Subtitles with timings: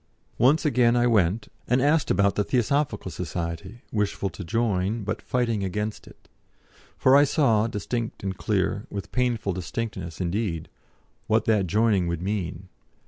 [0.39, 5.63] Once again I went, and asked about the Theosophical Society, wishful to join, but fighting
[5.63, 6.27] against it.
[6.97, 10.69] For I saw, distinct and clear with painful distinctness, indeed
[11.27, 12.67] what that joining would mean.